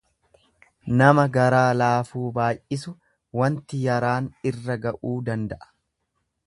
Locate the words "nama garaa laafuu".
1.01-2.23